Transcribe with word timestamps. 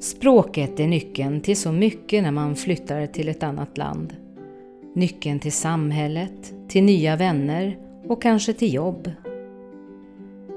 Språket 0.00 0.80
är 0.80 0.86
nyckeln 0.86 1.40
till 1.40 1.56
så 1.56 1.72
mycket 1.72 2.22
när 2.22 2.30
man 2.30 2.56
flyttar 2.56 3.06
till 3.06 3.28
ett 3.28 3.42
annat 3.42 3.78
land. 3.78 4.16
Nyckeln 4.94 5.38
till 5.38 5.52
samhället, 5.52 6.54
till 6.68 6.84
nya 6.84 7.16
vänner 7.16 7.78
och 8.08 8.22
kanske 8.22 8.52
till 8.52 8.74
jobb. 8.74 9.10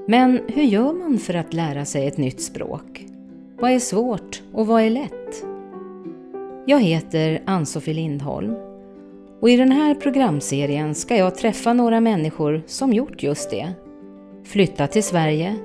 Men 0.08 0.40
hur 0.48 0.62
gör 0.62 0.92
man 0.92 1.18
för 1.18 1.34
att 1.34 1.54
lära 1.54 1.84
sig 1.84 2.06
ett 2.06 2.16
nytt 2.16 2.40
språk? 2.40 3.06
Vad 3.60 3.70
är 3.70 3.78
svårt 3.78 4.42
och 4.52 4.66
vad 4.66 4.82
är 4.82 4.90
lätt? 4.90 5.44
Jag 6.66 6.80
heter 6.80 7.42
Ann-Sofie 7.44 7.94
Lindholm 7.94 8.54
och 9.40 9.50
i 9.50 9.56
den 9.56 9.72
här 9.72 9.94
programserien 9.94 10.94
ska 10.94 11.16
jag 11.16 11.34
träffa 11.34 11.72
några 11.72 12.00
människor 12.00 12.62
som 12.66 12.92
gjort 12.92 13.22
just 13.22 13.50
det. 13.50 13.72
Flyttat 14.44 14.92
till 14.92 15.04
Sverige, 15.04 15.56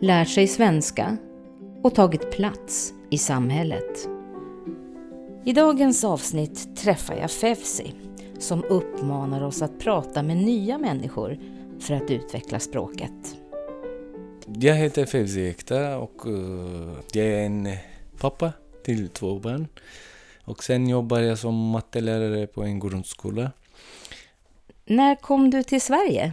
lärt 0.00 0.28
sig 0.28 0.46
svenska 0.46 1.16
och 1.82 1.94
tagit 1.94 2.30
plats 2.30 2.92
i 3.10 3.18
samhället. 3.18 4.08
I 5.44 5.52
dagens 5.52 6.04
avsnitt 6.04 6.76
träffar 6.76 7.14
jag 7.14 7.30
Fevsi 7.30 7.94
som 8.38 8.64
uppmanar 8.64 9.42
oss 9.42 9.62
att 9.62 9.78
prata 9.78 10.22
med 10.22 10.36
nya 10.36 10.78
människor 10.78 11.38
för 11.80 11.94
att 11.94 12.10
utveckla 12.10 12.60
språket. 12.60 13.36
Jag 14.46 14.74
heter 14.74 15.06
Fevzi 15.06 15.48
Ekta 15.48 15.98
och 15.98 16.26
uh, 16.26 16.92
jag 17.12 17.26
är 17.26 17.46
en 17.46 17.68
pappa 18.20 18.52
till 18.84 19.08
två 19.08 19.38
barn. 19.38 19.68
Och 20.44 20.64
sen 20.64 20.88
jobbar 20.88 21.20
jag 21.20 21.38
som 21.38 21.70
mattelärare 21.70 22.46
på 22.46 22.62
en 22.62 22.80
grundskola. 22.80 23.52
När 24.84 25.14
kom 25.14 25.50
du 25.50 25.62
till 25.62 25.80
Sverige? 25.80 26.32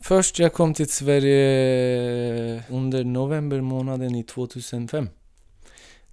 Först 0.00 0.38
jag 0.38 0.52
kom 0.52 0.74
till 0.74 0.88
Sverige 0.88 2.62
under 2.68 3.04
november 3.04 3.60
månaden 3.60 4.14
i 4.14 4.22
2005. 4.22 5.08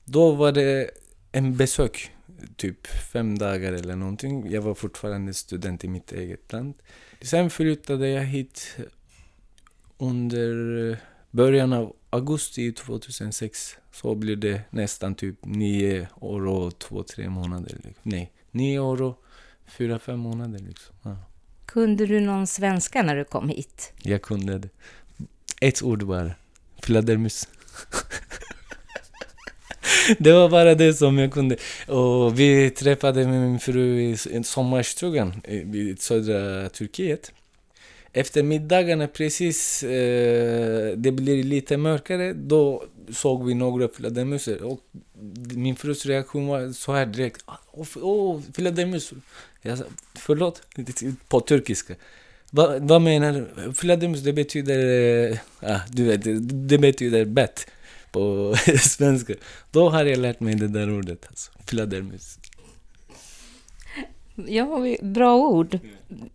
Då 0.06 0.32
var 0.32 0.52
det 0.52 0.92
en 1.32 1.58
besök, 1.58 2.12
typ 2.56 2.88
fem 2.88 3.38
dagar 3.38 3.74
eller 3.74 3.96
någonting. 3.96 4.52
Jag 4.52 4.62
var 4.62 4.74
fortfarande 4.74 5.34
student 5.34 5.84
i 5.84 5.88
mitt 5.88 6.12
eget 6.12 6.54
land. 6.54 6.74
Sen 7.22 7.50
flyttade 7.50 8.10
jag 8.10 8.24
hit 8.24 8.78
under 9.98 10.98
början 11.32 11.74
av 11.74 11.96
augusti 12.10 12.72
2006. 12.72 13.78
Så 13.92 14.16
blir 14.16 14.36
det 14.36 14.62
nästan 14.70 15.16
typ 15.16 15.46
nio 15.46 16.08
år 16.16 16.48
och 16.48 16.80
två, 16.80 17.04
tre 17.04 17.30
månader. 17.30 17.78
Nej, 18.04 18.32
nio 18.52 18.80
år 18.80 19.02
och 19.02 19.24
fyra, 19.68 20.00
fem 20.00 20.20
månader 20.20 20.60
liksom. 20.60 20.96
Ja. 21.02 21.18
Kunde 21.66 22.06
du 22.06 22.20
någon 22.20 22.48
svenska 22.48 23.04
när 23.04 23.16
du 23.16 23.26
kom 23.26 23.50
hit? 23.50 23.94
Jag 24.02 24.22
kunde 24.22 24.60
det. 24.60 24.70
Ett 25.62 25.84
ord 25.84 26.06
bara. 26.06 26.32
Fladdermus. 26.82 27.48
det 30.20 30.32
var 30.32 30.50
bara 30.50 30.76
det 30.76 30.94
som 30.94 31.18
jag 31.18 31.34
kunde. 31.34 31.58
Och 31.88 32.40
vi 32.40 32.70
träffade 32.70 33.28
min 33.28 33.60
fru 33.60 34.02
i 34.02 34.44
sommarstugan 34.44 35.42
i 35.46 35.96
södra 36.00 36.70
Turkiet. 36.70 37.32
Efter 38.14 38.44
middagarna 38.44 39.08
precis, 39.08 39.84
eh, 39.84 40.98
det 40.98 41.12
blir 41.12 41.44
lite 41.44 41.78
mörkare, 41.78 42.34
då 42.34 42.84
såg 43.14 43.46
vi 43.46 43.54
några 43.54 43.88
fladdermusar. 43.88 44.64
Och 44.64 44.80
min 45.56 45.76
frus 45.76 46.06
reaktion 46.06 46.48
var 46.48 46.74
så 46.74 46.94
här 46.94 47.06
direkt. 47.06 47.42
Ah, 47.46 47.58
åh, 47.72 47.88
oh, 48.02 48.42
fladdermusar. 48.54 49.18
Jag 49.62 49.78
sa, 49.78 49.84
förlåt? 50.16 50.62
På 51.28 51.40
turkiska. 51.40 51.94
Va, 52.52 52.78
vad 52.80 53.02
menar 53.02 53.34
du? 53.34 53.74
Fladdermus, 53.74 54.22
det 54.22 54.34
betyder... 54.34 54.80
Eh, 55.32 55.38
ah, 55.60 55.80
du 55.90 56.04
vet, 56.04 56.22
det 56.70 56.78
betyder 56.78 57.26
bett 57.26 57.68
på 58.16 58.56
svenska. 58.80 59.34
Då 59.72 59.90
har 59.90 60.06
jag 60.06 60.18
lärt 60.18 60.40
mig 60.40 60.56
det 60.56 60.68
där 60.68 60.98
ordet, 60.98 61.26
alltså. 61.28 61.52
Fladdermus. 61.66 62.40
Ja, 64.48 64.96
bra 65.02 65.36
ord. 65.36 65.80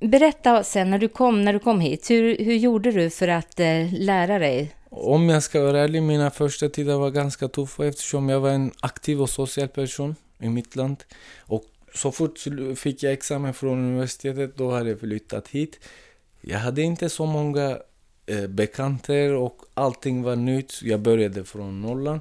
Berätta 0.00 0.64
sen 0.64 0.90
när 0.90 0.98
du 0.98 1.08
kom, 1.08 1.44
när 1.44 1.52
du 1.52 1.58
kom 1.58 1.80
hit. 1.80 2.10
Hur, 2.10 2.44
hur 2.44 2.54
gjorde 2.54 2.90
du 2.90 3.10
för 3.10 3.28
att 3.28 3.60
eh, 3.60 3.92
lära 3.92 4.38
dig? 4.38 4.74
Om 4.90 5.28
jag 5.28 5.42
ska 5.42 5.62
vara 5.62 5.80
ärlig, 5.80 6.02
mina 6.02 6.30
första 6.30 6.68
tider 6.68 6.96
var 6.96 7.10
ganska 7.10 7.48
tuffa 7.48 7.86
eftersom 7.86 8.28
jag 8.28 8.40
var 8.40 8.50
en 8.50 8.72
aktiv 8.80 9.22
och 9.22 9.30
social 9.30 9.68
person 9.68 10.14
i 10.38 10.48
mitt 10.48 10.76
land. 10.76 11.04
Och 11.40 11.64
så 11.94 12.12
fort 12.12 12.38
fick 12.76 13.02
jag 13.02 13.12
examen 13.12 13.54
från 13.54 13.78
universitetet, 13.78 14.56
då 14.56 14.70
hade 14.70 14.90
jag 14.90 15.00
flyttat 15.00 15.48
hit. 15.48 15.80
Jag 16.40 16.58
hade 16.58 16.82
inte 16.82 17.08
så 17.08 17.26
många 17.26 17.78
eh, 18.30 18.46
bekanter 18.46 19.32
och 19.34 19.62
allting 19.74 20.22
var 20.22 20.36
nytt. 20.36 20.82
Jag 20.82 21.00
började 21.00 21.44
från 21.44 21.82
nollan. 21.82 22.20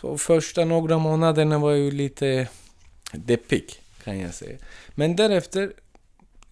Så 0.00 0.18
första 0.18 0.64
några 0.64 0.98
månaderna 0.98 1.58
var 1.58 1.72
ju 1.72 1.90
lite 1.90 2.48
deppig, 3.12 3.64
kan 4.04 4.18
jag 4.18 4.34
säga. 4.34 4.58
Men 4.94 5.16
därefter, 5.16 5.72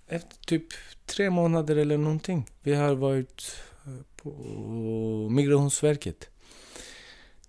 efter 0.08 0.36
typ 0.46 0.66
tre 1.06 1.30
månader 1.30 1.76
eller 1.76 1.98
någonting, 1.98 2.46
vi 2.62 2.74
har 2.74 2.94
varit 2.94 3.56
eh, 3.86 3.92
på 4.16 4.30
Migrationsverket. 5.30 6.28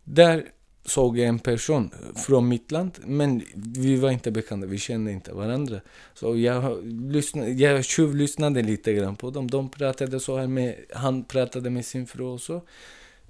Där 0.03 0.45
såg 0.89 1.17
jag 1.17 1.27
en 1.27 1.39
person 1.39 1.91
från 2.15 2.47
mitt 2.47 2.71
land, 2.71 2.91
men 3.05 3.43
vi 3.55 3.95
var 3.95 4.11
inte 4.11 4.31
bekanta, 4.31 4.67
vi 4.67 4.77
kände 4.77 5.11
inte 5.11 5.33
varandra. 5.33 5.81
Så 6.13 6.37
jag, 6.37 6.85
lyssnade, 6.85 7.51
jag 7.51 7.85
tjuvlyssnade 7.85 8.61
lite 8.61 8.93
grann 8.93 9.15
på 9.15 9.29
dem. 9.29 9.49
De 9.49 9.69
pratade 9.69 10.19
så 10.19 10.37
här 10.37 10.47
med, 10.47 10.75
han 10.93 11.23
pratade 11.23 11.69
med 11.69 11.85
sin 11.85 12.07
fru 12.07 12.23
och 12.23 12.41
så. 12.41 12.61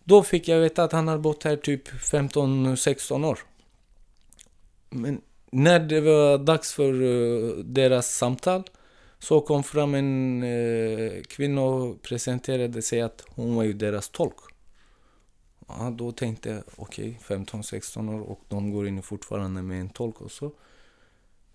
Då 0.03 0.23
fick 0.23 0.47
jag 0.47 0.59
veta 0.59 0.83
att 0.83 0.91
han 0.91 1.07
har 1.07 1.17
bott 1.17 1.43
här 1.43 1.55
typ 1.55 1.89
15-16 1.89 3.25
år. 3.25 3.39
Men 4.89 5.21
när 5.51 5.79
det 5.79 6.01
var 6.01 6.37
dags 6.37 6.73
för 6.73 6.93
eh, 6.93 7.63
deras 7.63 8.15
samtal 8.15 8.63
så 9.19 9.41
kom 9.41 9.63
fram 9.63 9.95
en 9.95 10.43
eh, 10.43 11.21
kvinna 11.23 11.61
och 11.61 12.01
presenterade 12.01 12.81
sig 12.81 13.01
att 13.01 13.23
hon 13.35 13.55
var 13.55 13.63
ju 13.63 13.73
deras 13.73 14.09
tolk. 14.09 14.48
Ja, 15.69 15.89
då 15.97 16.11
tänkte 16.11 16.49
jag, 16.49 16.63
okej, 16.75 17.19
okay, 17.23 17.37
15-16 17.37 18.15
år 18.15 18.21
och 18.21 18.41
de 18.47 18.71
går 18.71 18.87
in 18.87 19.03
fortfarande 19.03 19.61
med 19.61 19.81
en 19.81 19.89
tolk 19.89 20.21
och 20.21 20.31
så. 20.31 20.51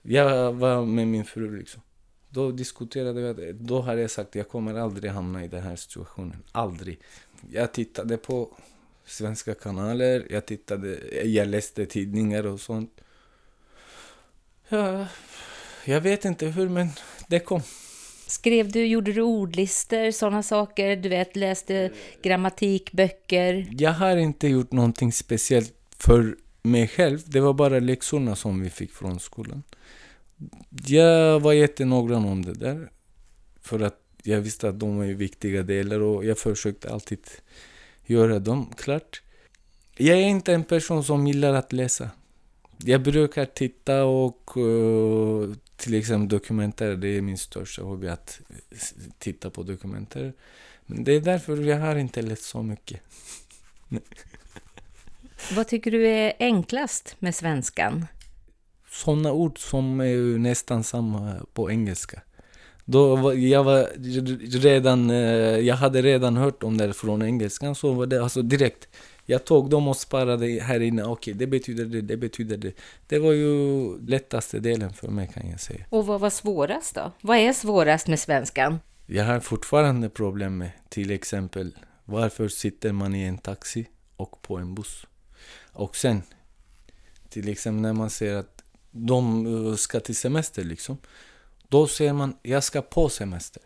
Jag 0.02 0.52
var 0.52 0.84
med 0.84 1.08
min 1.08 1.25
fru 1.25 1.58
liksom. 1.58 1.82
Då 2.28 2.50
diskuterade 2.50 3.32
vi, 3.32 3.53
då 3.53 3.80
hade 3.80 4.00
jag 4.00 4.10
sagt 4.10 4.34
jag 4.34 4.48
kommer 4.48 4.74
aldrig 4.74 5.10
hamna 5.10 5.44
i 5.44 5.48
den 5.48 5.62
här 5.62 5.76
situationen. 5.76 6.42
Aldrig. 6.53 7.00
Jag 7.50 7.72
tittade 7.72 8.16
på 8.16 8.56
svenska 9.04 9.54
kanaler, 9.54 10.26
jag 10.30 10.47
tittade, 10.47 10.98
jag 11.24 11.48
läste 11.48 11.86
tidningar 11.86 12.47
och 12.47 12.60
sånt. 12.60 13.00
Ja, 14.69 15.06
jag 15.84 16.00
vet 16.00 16.24
inte 16.24 16.47
hur, 16.47 16.69
men 16.69 16.88
det 17.28 17.41
kom. 17.41 17.62
Skrev 18.26 18.72
du, 18.72 18.86
gjorde 18.86 19.12
du 19.12 19.22
ordlister, 19.22 20.10
sådana 20.10 20.42
saker? 20.42 20.96
Du 20.96 21.08
vet, 21.08 21.36
läste 21.36 21.90
grammatikböcker? 22.22 23.66
Jag 23.70 23.92
har 23.92 24.16
inte 24.16 24.48
gjort 24.48 24.72
någonting 24.72 25.12
speciellt 25.12 25.74
för 25.98 26.36
mig 26.62 26.88
själv. 26.88 27.20
Det 27.26 27.40
var 27.40 27.52
bara 27.52 27.78
läxorna 27.80 28.36
som 28.36 28.60
vi 28.60 28.70
fick 28.70 28.92
från 28.92 29.20
skolan. 29.20 29.62
Jag 30.86 31.40
var 31.40 31.52
jättenoggrann 31.52 32.24
om 32.24 32.44
det 32.44 32.54
där. 32.54 32.90
För 33.60 33.80
att 33.80 34.00
jag 34.22 34.41
visste 34.41 34.68
att 34.68 34.80
de 34.80 34.98
var 34.98 35.04
viktiga 35.04 35.62
delar 35.62 36.00
och 36.00 36.24
jag 36.24 36.38
försökte 36.38 36.92
alltid 36.92 37.18
göra 38.06 38.38
dem 38.38 38.72
klart. 38.76 39.22
Jag 39.96 40.18
är 40.18 40.26
inte 40.26 40.52
en 40.52 40.64
person 40.64 41.04
som 41.04 41.26
gillar 41.26 41.54
att 41.54 41.72
läsa. 41.72 42.10
Jag 42.78 43.02
brukar 43.02 43.44
titta 43.44 44.04
och 44.04 44.56
uh, 44.56 45.54
till 45.76 45.94
exempel 45.94 46.28
dokumentärer, 46.28 46.96
det 46.96 47.08
är 47.08 47.20
min 47.20 47.38
största 47.38 47.82
hobby 47.82 48.08
att 48.08 48.40
titta 49.18 49.50
på 49.50 49.62
dokumentärer. 49.62 50.32
Men 50.86 51.04
det 51.04 51.12
är 51.12 51.20
därför 51.20 51.56
jag 51.56 51.78
har 51.78 51.96
inte 51.96 52.22
läst 52.22 52.42
så 52.42 52.62
mycket. 52.62 53.00
Vad 55.56 55.68
tycker 55.68 55.90
du 55.90 56.06
är 56.08 56.32
enklast 56.38 57.16
med 57.18 57.34
svenskan? 57.34 58.06
Sådana 58.91 59.32
ord 59.32 59.59
som 59.59 60.00
är 60.00 60.38
nästan 60.38 60.84
samma 60.84 61.47
på 61.53 61.71
engelska. 61.71 62.22
Då 62.84 63.16
var, 63.16 63.33
jag 63.33 63.65
var 63.65 63.89
redan, 64.60 65.10
eh, 65.10 65.16
jag 65.59 65.77
hade 65.77 66.03
redan 66.03 66.36
hört 66.36 66.63
om 66.63 66.78
det 66.78 66.92
från 66.92 67.22
engelskan, 67.22 67.75
så 67.75 67.92
var 67.92 68.07
det 68.07 68.22
alltså 68.22 68.42
direkt 68.42 68.89
jag 69.27 69.45
tog 69.45 69.71
dem 69.71 69.89
och 69.89 69.97
sparade 69.97 70.47
här 70.47 70.81
inne. 70.81 71.03
Okej, 71.03 71.13
okay, 71.13 71.33
det 71.34 71.47
betyder 71.47 71.84
det, 71.84 72.01
det 72.01 72.16
betyder 72.16 72.57
det. 72.57 72.72
Det 73.07 73.19
var 73.19 73.33
ju 73.33 73.98
lättaste 74.07 74.59
delen 74.59 74.92
för 74.92 75.09
mig 75.09 75.31
kan 75.34 75.51
jag 75.51 75.60
säga. 75.60 75.84
Och 75.89 76.07
vad 76.07 76.21
var 76.21 76.31
svårast 76.31 76.95
då? 76.95 77.13
Vad 77.21 77.36
är 77.36 77.53
svårast 77.53 78.09
med 78.09 78.21
svenskan? 78.21 78.78
Jag 79.07 79.25
har 79.25 79.41
fortfarande 79.41 80.09
problem 80.09 80.59
med 80.59 80.71
till 80.89 81.10
exempel 81.10 81.77
varför 82.04 82.48
sitter 82.48 82.92
man 82.92 83.15
i 83.15 83.22
en 83.22 83.39
taxi 83.39 83.87
och 84.16 84.42
på 84.42 84.57
en 84.57 84.75
buss? 84.75 85.07
Och 85.72 85.97
sen, 85.97 86.22
till 87.28 87.48
exempel 87.48 87.83
när 87.83 87.92
man 87.92 88.10
ser 88.10 88.34
att 88.34 88.63
de 88.91 89.47
uh, 89.47 89.75
ska 89.75 90.01
till 90.01 90.16
semester 90.16 90.65
liksom. 90.65 90.98
Då 91.69 91.87
säger 91.87 92.13
man, 92.13 92.37
jag 92.43 92.65
ska 92.65 92.83
på 92.83 93.09
semester. 93.09 93.63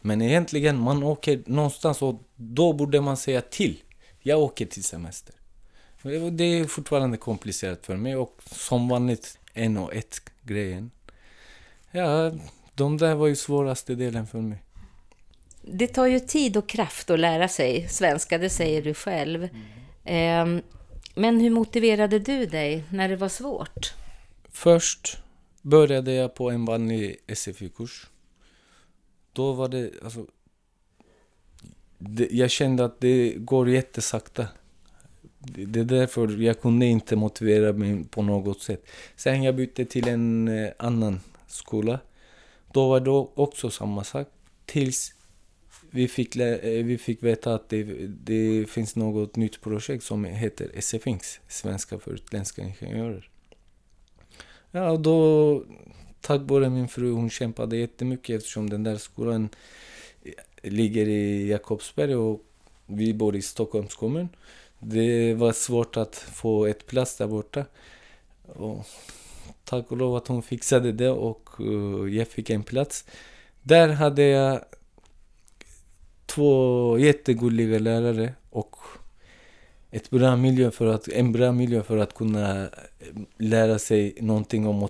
Men 0.00 0.22
egentligen, 0.22 0.78
man 0.78 1.02
åker 1.02 1.42
någonstans 1.46 2.02
och 2.02 2.22
då 2.36 2.72
borde 2.72 3.00
man 3.00 3.16
säga 3.16 3.40
till 3.40 3.82
jag 4.22 4.40
åker 4.40 4.66
till 4.66 4.84
semester. 4.84 5.34
Det 6.32 6.44
är 6.44 6.64
fortfarande 6.64 7.16
komplicerat 7.16 7.86
för 7.86 7.96
mig 7.96 8.16
och 8.16 8.40
som 8.46 8.88
vanligt 8.88 9.38
en 9.54 9.76
och 9.76 9.94
ett 9.94 10.20
grejen. 10.42 10.90
Ja, 11.90 12.32
de 12.74 12.96
där 12.96 13.14
var 13.14 13.26
ju 13.26 13.36
svåraste 13.36 13.94
delen 13.94 14.26
för 14.26 14.38
mig. 14.38 14.62
Det 15.62 15.86
tar 15.86 16.06
ju 16.06 16.20
tid 16.20 16.56
och 16.56 16.68
kraft 16.68 17.10
att 17.10 17.20
lära 17.20 17.48
sig 17.48 17.88
svenska, 17.88 18.38
det 18.38 18.50
säger 18.50 18.82
du 18.82 18.94
själv. 18.94 19.48
Mm. 20.04 20.58
Eh, 20.58 20.62
men 21.14 21.40
hur 21.40 21.50
motiverade 21.50 22.18
du 22.18 22.46
dig 22.46 22.84
när 22.90 23.08
det 23.08 23.16
var 23.16 23.28
svårt? 23.28 23.94
Först 24.50 25.18
började 25.62 26.12
jag 26.12 26.34
på 26.34 26.50
en 26.50 26.64
vanlig 26.64 27.16
SFI-kurs. 27.26 28.06
Då 29.32 29.52
var 29.52 29.68
det, 29.68 29.90
alltså, 30.04 30.26
det, 31.98 32.28
jag 32.30 32.50
kände 32.50 32.84
att 32.84 33.00
det 33.00 33.34
går 33.38 33.68
jättesakta. 33.68 34.48
Det, 35.38 35.64
det 35.64 35.80
är 35.80 35.84
därför 35.84 36.42
jag 36.42 36.60
kunde 36.60 36.86
inte 36.86 37.16
motivera 37.16 37.72
mig 37.72 38.04
på 38.04 38.22
något 38.22 38.60
sätt. 38.60 38.86
Sen 39.16 39.42
jag 39.42 39.56
bytte 39.56 39.84
till 39.84 40.08
en 40.08 40.48
eh, 40.48 40.70
annan 40.78 41.20
skola. 41.46 42.00
Då 42.72 42.88
var 42.88 43.00
det 43.00 43.10
också 43.10 43.70
samma 43.70 44.04
sak. 44.04 44.28
Tills 44.66 45.14
vi 45.90 46.08
fick, 46.08 46.36
eh, 46.36 46.84
vi 46.84 46.98
fick 46.98 47.22
veta 47.22 47.54
att 47.54 47.68
det, 47.68 47.82
det 48.06 48.70
finns 48.70 48.96
något 48.96 49.36
nytt 49.36 49.60
projekt 49.60 50.04
som 50.04 50.24
heter 50.24 50.80
SFINX, 50.80 51.40
Svenska 51.48 51.98
för 51.98 52.12
utländska 52.12 52.62
ingenjörer. 52.62 53.31
Ja, 54.74 54.96
då 54.96 55.64
tack 56.20 56.40
vare 56.44 56.70
min 56.70 56.88
fru, 56.88 57.12
hon 57.12 57.30
kämpade 57.30 57.76
jättemycket 57.76 58.36
eftersom 58.36 58.70
den 58.70 58.82
där 58.82 58.96
skolan 58.96 59.48
ligger 60.62 61.08
i 61.08 61.50
Jakobsberg 61.50 62.16
och 62.16 62.44
vi 62.86 63.14
bor 63.14 63.36
i 63.36 63.42
Stockholms 63.42 63.94
kommun. 63.94 64.28
Det 64.78 65.34
var 65.34 65.52
svårt 65.52 65.96
att 65.96 66.16
få 66.16 66.66
ett 66.66 66.86
plats 66.86 67.16
där 67.16 67.26
borta. 67.26 67.64
Och 68.46 68.86
tack 69.64 69.92
och 69.92 69.96
lov 69.96 70.16
att 70.16 70.28
hon 70.28 70.42
fixade 70.42 70.92
det 70.92 71.10
och 71.10 71.48
eh, 71.60 72.14
jag 72.14 72.28
fick 72.28 72.50
en 72.50 72.62
plats. 72.62 73.04
Där 73.62 73.88
hade 73.88 74.22
jag 74.22 74.60
två 76.26 76.98
jättegulliga 76.98 77.78
lärare 77.78 78.34
och 78.50 78.76
ett 79.92 80.10
bra 80.10 80.36
miljö 80.36 80.70
för 80.70 80.86
att, 80.86 81.08
en 81.08 81.32
bra 81.32 81.52
miljö 81.52 81.82
för 81.82 81.96
att 81.96 82.14
kunna 82.14 82.68
lära 83.38 83.78
sig 83.78 84.16
någonting 84.20 84.66
om 84.66 84.82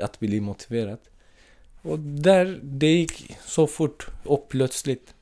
att 0.00 0.18
bli 0.18 0.40
motiverad. 0.40 0.98
Och 1.82 1.98
där, 1.98 2.60
det 2.62 2.86
gick 2.86 3.36
så 3.44 3.66
fort 3.66 4.06
och 4.24 4.48
plötsligt. 4.48 5.14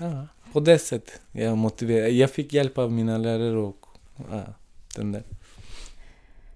Ja, 0.00 0.26
på 0.52 0.60
det 0.60 0.78
sättet 0.78 1.20
jag 1.32 1.58
motiverade. 1.58 2.10
Jag 2.10 2.30
fick 2.30 2.52
hjälp 2.52 2.78
av 2.78 2.92
mina 2.92 3.18
lärare 3.18 3.58
och 3.58 3.86
ja, 4.30 4.44
den 4.96 5.12
där. 5.12 5.22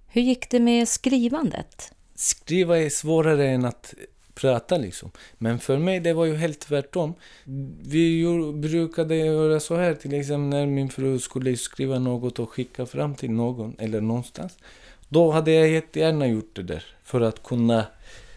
Hur 0.09 0.23
gick 0.23 0.51
det 0.51 0.61
med 0.61 0.89
skrivandet? 0.89 1.93
Skriva 2.15 2.79
är 2.79 2.91
svårare 2.91 3.49
än 3.49 3.65
att 3.65 3.95
prata 4.41 4.77
liksom. 4.77 5.11
Men 5.39 5.59
för 5.59 5.79
mig 5.79 6.01
det 6.01 6.13
var 6.13 6.25
ju 6.25 6.37
helt 6.37 6.61
tvärtom. 6.61 7.15
Vi 7.83 8.25
brukade 8.55 9.17
göra 9.17 9.61
så 9.61 9.77
här 9.77 9.95
till 9.95 10.15
exempel 10.15 10.41
när 10.41 10.67
min 10.67 10.89
fru 10.89 11.19
skulle 11.19 11.57
skriva 11.57 11.99
något 11.99 12.39
och 12.39 12.51
skicka 12.51 12.87
fram 12.87 13.15
till 13.15 13.31
någon 13.31 13.77
eller 13.79 14.01
någonstans. 14.01 14.59
Då 15.09 15.31
hade 15.31 15.53
jag 15.53 15.69
jättegärna 15.69 16.27
gjort 16.27 16.51
det 16.57 16.63
där 16.63 16.85
för 17.05 17.21
att 17.21 17.43
kunna 17.43 17.79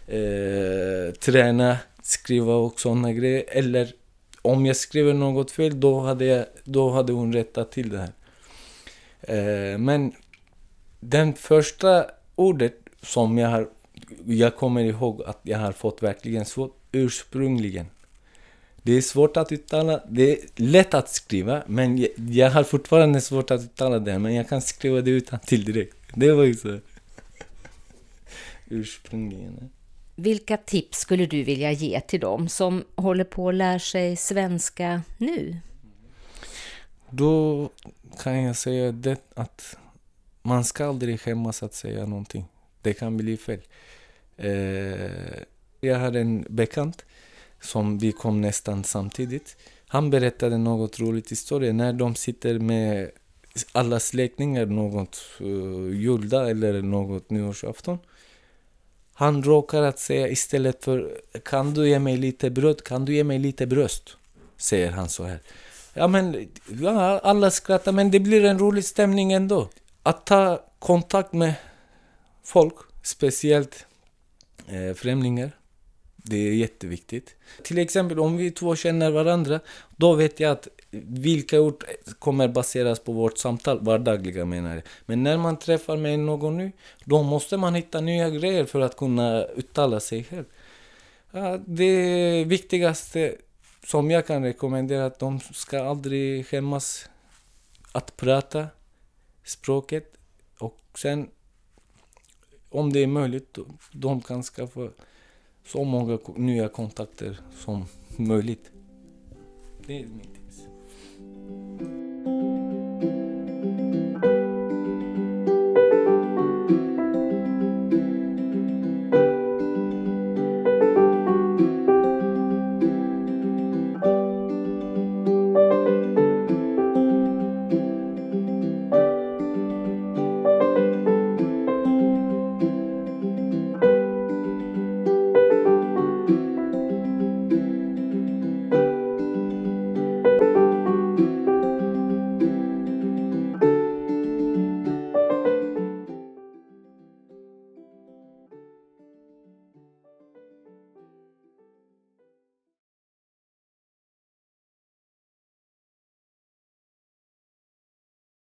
eh, 0.06 1.14
träna, 1.20 1.76
skriva 2.02 2.54
och 2.54 2.80
sådana 2.80 3.12
grejer. 3.12 3.44
Eller 3.48 3.94
om 4.42 4.66
jag 4.66 4.76
skriver 4.76 5.14
något 5.14 5.50
fel, 5.50 5.80
då 5.80 6.00
hade, 6.00 6.24
jag, 6.24 6.46
då 6.64 6.90
hade 6.90 7.12
hon 7.12 7.32
rättat 7.32 7.72
till 7.72 7.88
det 7.88 7.98
här. 7.98 8.12
Eh, 9.22 9.78
men 9.78 10.12
den 11.00 11.34
första 11.34 12.06
ordet 12.34 12.74
som 13.02 13.38
jag 13.38 13.48
har 13.48 13.68
jag 14.26 14.56
kommer 14.56 14.84
ihåg 14.84 15.22
att 15.22 15.40
jag 15.42 15.58
har 15.58 15.72
fått 15.72 16.02
verkligen 16.02 16.44
svårt 16.44 16.76
ursprungligen. 16.92 17.86
Det 18.82 18.92
är 18.92 19.00
svårt 19.00 19.36
att 19.36 19.52
uttala, 19.52 20.00
det 20.08 20.32
är 20.32 20.38
lätt 20.56 20.94
att 20.94 21.08
skriva, 21.08 21.62
men 21.66 21.98
jag, 21.98 22.10
jag 22.16 22.50
har 22.50 22.64
fortfarande 22.64 23.20
svårt 23.20 23.50
att 23.50 23.60
uttala 23.60 23.98
det, 23.98 24.18
men 24.18 24.34
jag 24.34 24.48
kan 24.48 24.62
skriva 24.62 25.00
det 25.00 25.10
utan 25.10 25.38
till 25.38 25.64
direkt. 25.64 25.96
Det 26.14 26.32
var 26.32 26.44
ju 26.44 26.54
så. 26.54 26.78
ursprungligen. 28.68 29.70
Vilka 30.16 30.56
tips 30.56 30.98
skulle 30.98 31.26
du 31.26 31.42
vilja 31.42 31.72
ge 31.72 32.00
till 32.00 32.20
dem 32.20 32.48
som 32.48 32.84
håller 32.96 33.24
på 33.24 33.48
att 33.48 33.54
lära 33.54 33.78
sig 33.78 34.16
svenska 34.16 35.02
nu? 35.18 35.56
Då 37.10 37.68
kan 38.22 38.42
jag 38.42 38.56
säga 38.56 38.92
det 38.92 39.20
att 39.34 39.76
man 40.42 40.64
ska 40.64 40.86
aldrig 40.86 41.20
skämmas 41.20 41.62
att 41.62 41.74
säga 41.74 42.06
någonting. 42.06 42.44
Det 42.84 42.94
kan 42.94 43.16
bli 43.16 43.36
fel. 43.36 43.60
Eh, 44.36 45.42
jag 45.80 45.98
har 45.98 46.16
en 46.16 46.46
bekant 46.48 47.04
som 47.60 47.98
vi 47.98 48.12
kom 48.12 48.40
nästan 48.40 48.84
samtidigt. 48.84 49.56
Han 49.88 50.10
berättade 50.10 50.58
något 50.58 51.00
roligt 51.00 51.32
historia 51.32 51.72
när 51.72 51.92
de 51.92 52.14
sitter 52.14 52.58
med 52.58 53.10
alla 53.72 54.00
släktingar 54.00 54.66
något 54.66 55.20
uh, 55.40 55.96
juldag 55.96 56.50
eller 56.50 56.82
något 56.82 57.30
nyårsafton. 57.30 57.98
Han 59.14 59.42
råkar 59.42 59.82
att 59.82 59.98
säga 59.98 60.28
istället 60.28 60.84
för 60.84 61.20
kan 61.44 61.74
du 61.74 61.88
ge 61.88 61.98
mig 61.98 62.16
lite 62.16 62.50
bröd, 62.50 62.84
kan 62.84 63.04
du 63.04 63.14
ge 63.14 63.24
mig 63.24 63.38
lite 63.38 63.66
bröst? 63.66 64.16
Säger 64.56 64.90
han 64.90 65.08
så 65.08 65.24
här. 65.24 65.40
Ja 65.94 66.08
men, 66.08 66.48
ja, 66.80 67.18
alla 67.18 67.50
skrattar 67.50 67.92
men 67.92 68.10
det 68.10 68.20
blir 68.20 68.44
en 68.44 68.58
rolig 68.58 68.84
stämning 68.84 69.32
ändå. 69.32 69.68
Att 70.02 70.26
ta 70.26 70.64
kontakt 70.78 71.32
med 71.32 71.54
folk, 72.44 72.74
speciellt 73.02 73.86
eh, 74.68 74.94
främlingar. 74.94 75.50
Det 76.16 76.36
är 76.36 76.52
jätteviktigt. 76.52 77.36
Till 77.62 77.78
exempel 77.78 78.18
om 78.18 78.36
vi 78.36 78.50
två 78.50 78.76
känner 78.76 79.10
varandra, 79.10 79.60
då 79.96 80.14
vet 80.14 80.40
jag 80.40 80.52
att 80.52 80.68
vilka 81.06 81.60
ord 81.60 81.84
kommer 82.18 82.48
baseras 82.48 82.98
på 82.98 83.12
vårt 83.12 83.38
samtal, 83.38 83.80
vardagliga 83.80 84.44
menar 84.44 84.74
jag. 84.74 84.82
Men 85.06 85.22
när 85.22 85.36
man 85.36 85.58
träffar 85.58 85.96
med 85.96 86.18
någon 86.18 86.56
ny, 86.56 86.72
då 87.04 87.22
måste 87.22 87.56
man 87.56 87.74
hitta 87.74 88.00
nya 88.00 88.30
grejer 88.30 88.64
för 88.64 88.80
att 88.80 88.96
kunna 88.96 89.44
uttala 89.44 90.00
sig 90.00 90.24
själv. 90.24 90.44
Ja, 91.30 91.58
det 91.66 92.44
viktigaste 92.44 93.34
som 93.86 94.10
jag 94.10 94.26
kan 94.26 94.44
rekommendera 94.44 95.02
är 95.02 95.06
att 95.06 95.18
de 95.18 95.40
ska 95.40 95.84
aldrig 95.84 96.46
skämmas 96.46 97.08
att 97.92 98.16
prata 98.16 98.66
språket 99.44 100.12
och 100.58 100.80
sen 100.94 101.28
om 102.74 102.92
det 102.92 103.02
är 103.02 103.06
möjligt, 103.06 103.58
de 103.92 104.20
kan 104.20 104.42
skaffa 104.42 104.88
så 105.66 105.84
många 105.84 106.18
nya 106.36 106.68
kontakter 106.68 107.40
som 107.56 107.84
möjligt. 108.16 108.70
Det 109.86 110.00
är 110.00 110.06
mitt 110.06 110.43